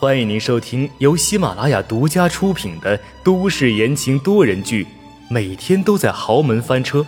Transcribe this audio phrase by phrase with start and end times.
[0.00, 4.84] 欢迎您收听由喜马拉雅独家出品的都市言情多人剧
[5.28, 7.00] 《每天都在豪门翻车》，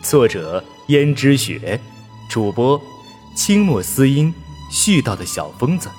[0.00, 1.80] 作者：胭脂雪，
[2.30, 2.80] 主播：
[3.34, 4.32] 清墨思音，
[4.70, 5.90] 絮叨的小疯子。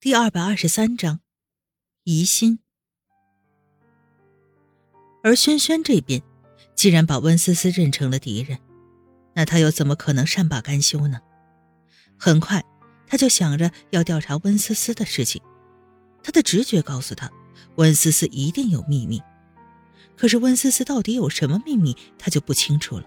[0.00, 1.20] 第二百二十三章，
[2.04, 2.60] 疑心。
[5.22, 6.22] 而轩轩这边，
[6.74, 8.58] 既然把温思思认成了敌人，
[9.34, 11.20] 那他又怎么可能善罢甘休呢？
[12.16, 12.64] 很快，
[13.08, 15.40] 他就想着要调查温思思的事情。
[16.22, 17.30] 他的直觉告诉他，
[17.76, 19.22] 温思思一定有秘密。
[20.16, 23.04] 可是温思思到底有什么秘密，他就不清楚了。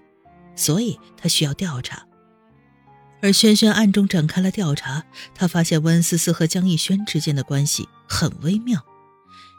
[0.56, 2.06] 所以他需要调查。
[3.22, 5.04] 而轩轩暗中展开了调查，
[5.36, 8.84] 他发现温思思和江逸轩之间的关系很微妙。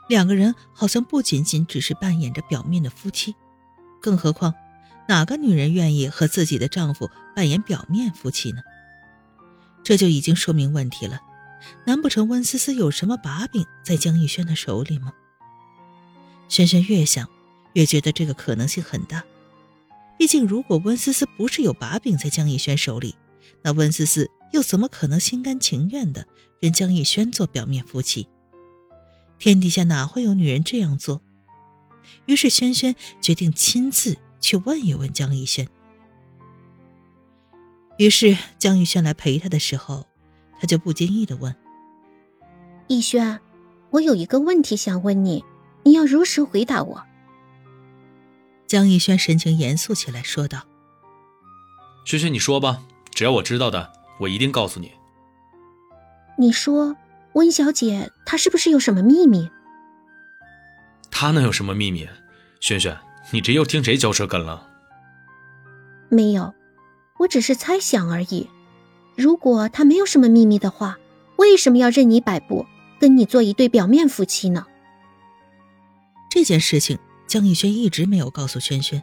[0.09, 3.34] 两个人好像不仅仅只是扮演着表面的夫妻，
[4.00, 4.52] 更何况，
[5.09, 8.61] 哪个女人愿意和自己的丈夫扮演表面夫妻呢？
[9.84, 11.20] 这就已经说明问题了。
[11.86, 15.12] 难不成温思思有什么把柄在江逸轩的手里吗？
[16.48, 17.28] 轩轩越想，
[17.75, 19.25] 越觉得这个可能性很大。
[20.19, 23.14] 毕竟，如果温思思不是有把柄在江逸轩手里，
[23.62, 26.27] 那温思思又怎么可能心甘情愿的
[26.60, 28.28] 跟江逸轩做表面夫妻？
[29.38, 31.22] 天底下哪会有女人这样做？
[32.27, 35.69] 于是轩轩决定亲自去问一问江逸轩。
[38.03, 40.08] 于是江逸轩来陪他的时候，
[40.58, 41.55] 他就不经意的问
[42.89, 43.39] ：“逸轩，
[43.91, 45.44] 我有一个问题想问你，
[45.84, 47.05] 你要如实回答我。”
[48.67, 50.62] 江逸轩神情严肃起来，说道
[52.05, 54.91] ：“轩轩，你说吧，只要我知道的，我一定告诉你。”
[56.37, 56.97] 你说。
[57.34, 59.48] 温小姐，她是不是有什么秘密？
[61.11, 62.06] 她能有什么秘密？
[62.61, 62.94] 轩轩，
[63.31, 64.69] 你这又听谁嚼舌根了？
[66.11, 66.53] 没有，
[67.23, 68.48] 我只是猜想而已。
[69.17, 70.98] 如果他没有什么秘密的话，
[71.37, 72.67] 为什么要任你摆布，
[73.01, 74.67] 跟你做一对表面夫妻呢？
[76.31, 79.03] 这件事情，江逸轩一直没有告诉轩轩，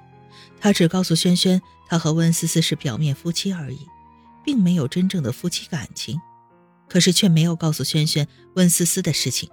[0.60, 3.88] 他只告诉轩轩，他和温思思是表面夫妻而已，
[4.44, 6.20] 并没有真正的夫妻感情。
[6.88, 9.48] 可是却没有告诉轩轩温思思的事情，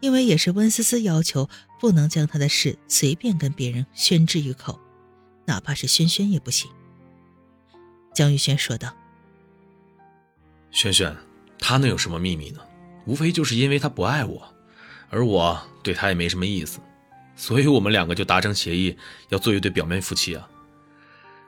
[0.00, 1.48] 因为也是温思思要求
[1.78, 4.80] 不能将他的事随便跟别人宣之于口，
[5.46, 6.68] 哪怕是轩轩也不行。
[8.12, 8.92] 江玉轩说道
[10.70, 11.16] ：“轩轩，
[11.58, 12.60] 他能有什么秘密呢？
[13.06, 14.42] 无非就是因为他不爱我，
[15.08, 16.80] 而我对他也没什么意思，
[17.34, 18.96] 所以我们两个就达成协议，
[19.30, 20.48] 要做一对表面夫妻啊。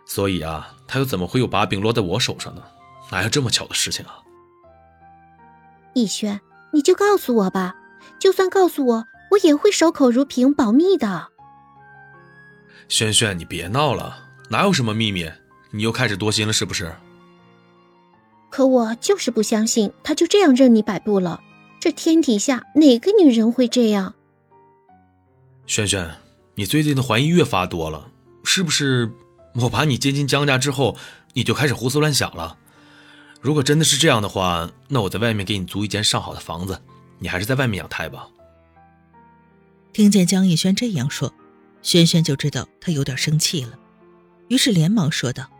[0.06, 2.62] 所以啊，他又怎么会有把柄落在我手上呢？
[3.10, 4.18] 哪有这么巧的事情啊？”
[5.94, 6.40] 逸轩，
[6.72, 7.76] 你就告诉我吧，
[8.18, 11.28] 就算告诉我，我也会守口如瓶，保密的。
[12.88, 15.30] 轩轩，你别闹了，哪有什么秘密？
[15.72, 16.94] 你又开始多心了是不是？
[18.50, 21.42] 可我就是不相信，他就这样任你摆布了。
[21.80, 24.14] 这天底下哪个女人会这样？
[25.66, 26.10] 萱萱，
[26.54, 28.10] 你最近的怀疑越发多了，
[28.44, 29.10] 是不是？
[29.54, 30.96] 我把你接进江家之后，
[31.32, 32.56] 你就开始胡思乱想了？
[33.40, 36.80] 如果真的是这样的话，那我在外面给你租一间上好的房子，
[37.18, 38.28] 你还是在外面养胎吧。
[39.92, 41.32] 听见江逸轩这样说，
[41.82, 43.78] 轩轩就知道他有点生气了，
[44.48, 45.50] 于是连忙说道：“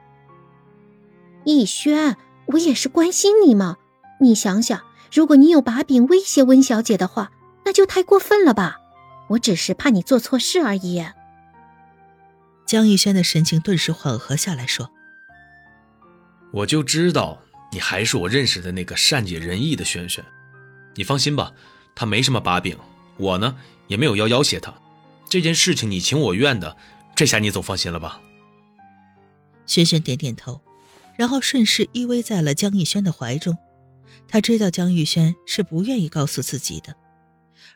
[1.45, 2.17] 逸轩，
[2.47, 3.77] 我也是关心你嘛，
[4.21, 4.83] 你想想，
[5.13, 7.33] 如果你有把柄威胁温小姐的话，
[7.65, 8.79] 那就太过分了吧？
[9.29, 11.05] 我只是怕你做错事而已。”
[12.67, 14.91] 江逸轩的神情顿时缓和下来，说
[16.53, 17.39] ：“我就知道。”
[17.73, 20.23] 你还是我认识的那个善解人意的轩轩，
[20.95, 21.53] 你放心吧，
[21.95, 22.77] 他没什么把柄，
[23.17, 24.75] 我呢也没有要要挟他，
[25.31, 26.77] 这件事情你情我愿的，
[27.15, 28.21] 这下你总放心了吧？
[29.65, 30.61] 轩轩点点头，
[31.17, 33.57] 然后顺势依偎在了江逸轩的怀中。
[34.29, 36.95] 他知道江逸轩是不愿意告诉自己的，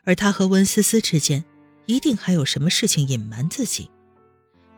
[0.03, 1.43] 而他和温思思之间
[1.85, 3.89] 一定还有什么事情隐瞒自己，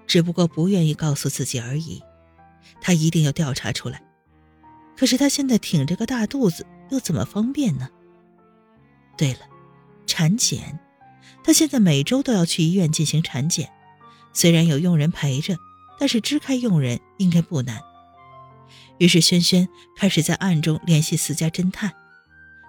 [0.05, 2.01] 只不过不愿意告诉自己而已。
[2.81, 4.03] 他一定要调查出来。
[4.97, 7.87] 可是他现在挺着个大肚子，又怎么方便呢？
[9.17, 9.39] 对了，
[10.05, 10.79] 产检，
[11.43, 13.69] 他现在每周都要去医院进行产检，
[14.33, 15.55] 虽然有佣人陪着，
[15.97, 17.81] 但是支开佣人应该不难。
[18.99, 19.67] 于是轩轩
[19.97, 21.91] 开始在暗中联系私家侦探，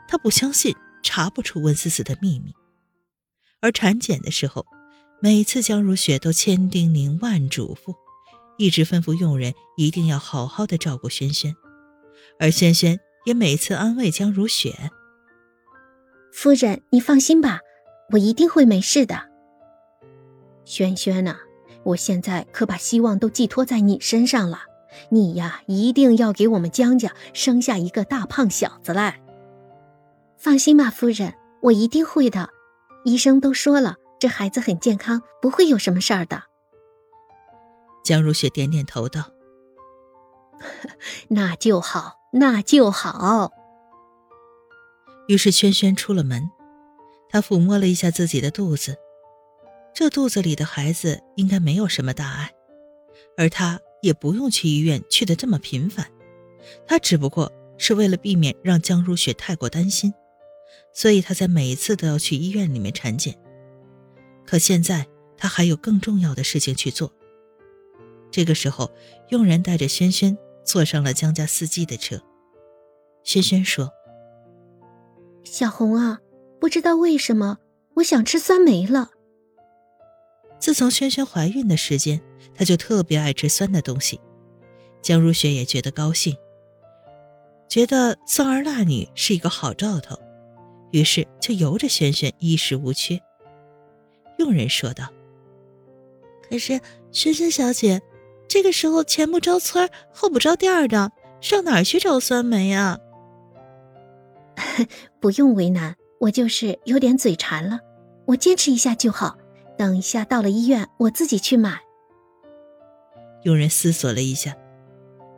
[0.09, 2.55] 他不相信查不出温思思的秘密。
[3.61, 4.65] 而产检的时候，
[5.21, 7.95] 每次江如雪都千叮咛万嘱咐，
[8.57, 11.55] 一直吩咐佣人一定要好好的照顾轩轩。
[12.39, 14.91] 而轩轩也每次安慰江如雪
[16.33, 17.61] ：“夫人，你放心吧，
[18.13, 19.29] 我一定会没事的。”
[20.65, 21.37] 轩轩呐，
[21.83, 24.63] 我现在可把希望都寄托在你身上了，
[25.11, 29.21] 你呀，一定要给我们江家生下一个大胖小子来。
[30.37, 32.49] 放心吧，夫人，我一定会的。
[33.05, 36.43] 医生都说了，这孩子很健康，不会有什么事儿的。
[38.05, 39.31] 江如雪点点头道：
[41.29, 43.53] “那就好，那就好。”
[45.29, 46.51] 于是轩轩出了门，
[47.29, 48.97] 他抚摸了一下自己的肚子，
[49.95, 52.51] 这肚子里的孩子应该没有什么大碍，
[53.37, 56.11] 而他也不用去医院去的这么频繁，
[56.87, 60.13] 他只不过是为了避免让江如雪太过担心，
[60.93, 63.35] 所以他在每一次都要去医院里面产检。
[64.47, 65.07] 可现在
[65.37, 67.13] 他还有更重要的事情去做。
[68.31, 68.91] 这个时候，
[69.31, 72.21] 佣人带着轩轩坐上了江家司机的车。
[73.25, 73.91] 轩轩说
[75.45, 76.21] ：“小红啊，
[76.61, 77.59] 不知道为什么，
[77.95, 79.11] 我想吃酸梅了。
[80.61, 82.21] 自从萱萱怀孕的时间，
[82.55, 84.21] 她就特别爱吃酸的东西。
[85.03, 86.37] 江如雪也觉得高兴，
[87.69, 90.17] 觉得酸儿辣女是一个好兆头，
[90.93, 93.19] 于是就由着萱萱衣食无缺。”
[94.39, 95.09] 佣人说道
[96.49, 96.81] ：“可是
[97.11, 98.01] 萱萱小姐。”
[98.47, 102.99] 这个时候前不着村后不着店的，上哪儿去找酸梅呀？
[105.21, 107.79] 不用为难，我就是有点嘴馋了，
[108.27, 109.39] 我坚持一下就好。
[109.81, 111.81] 等一下到了医院，我自己去买。
[113.45, 114.55] 佣人思索了一下，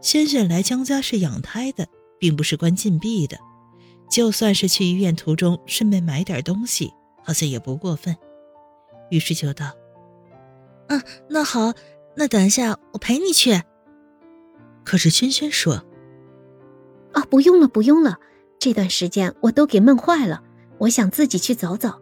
[0.01, 1.87] 轩轩来江家是养胎的，
[2.19, 3.39] 并不是关禁闭的，
[4.11, 6.93] 就算是去医院途中顺便买点东西，
[7.23, 8.17] 好像也不过分。
[9.13, 9.71] 于是就道
[10.91, 11.73] ：“嗯，那好。”
[12.17, 13.63] 那等一下，我陪你去。
[14.85, 15.85] 可是轩轩说
[17.15, 18.19] ：“啊，不用了，不用了，
[18.59, 20.43] 这段时间我都给闷坏了，
[20.79, 22.02] 我想自己去走走。”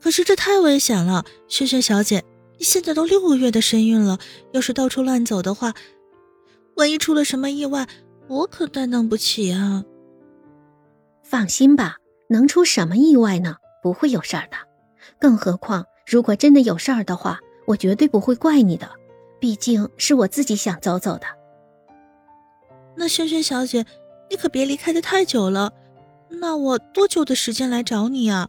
[0.00, 2.24] 可是这太危险了，萱萱小姐，
[2.58, 4.18] 你现在都六个月的身孕了，
[4.52, 5.74] 要是到处乱走的话，
[6.76, 7.86] 万一出了什么意外，
[8.28, 9.84] 我可担当不起啊。
[11.22, 11.96] 放心吧，
[12.28, 13.56] 能出什么意外呢？
[13.82, 14.56] 不会有事儿的。
[15.20, 17.40] 更何况，如果真的有事儿的话。
[17.66, 18.90] 我绝对不会怪你的，
[19.38, 21.26] 毕竟是我自己想走走的。
[22.96, 23.86] 那萱萱小姐，
[24.28, 25.72] 你可别离开的太久了。
[26.30, 28.48] 那我多久的时间来找你呀？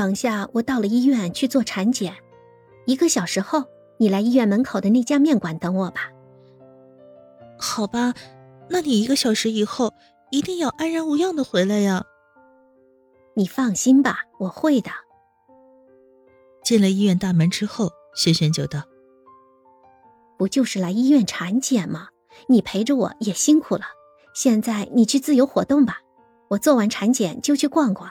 [0.00, 2.16] 等下我到了医院去做产检，
[2.86, 3.64] 一个小时后
[3.98, 6.10] 你来医院门口的那家面馆等我吧。
[7.58, 8.14] 好吧，
[8.70, 9.92] 那你一个小时以后
[10.30, 12.02] 一定要安然无恙的回来呀。
[13.34, 14.90] 你放心吧，我会的。
[16.64, 18.82] 进了医院大门之后，轩轩就道
[20.38, 22.08] ：“不就是来医院产检吗？
[22.48, 23.82] 你陪着我也辛苦了。
[24.34, 25.98] 现在你去自由活动吧，
[26.48, 28.10] 我做完产检就去逛逛。”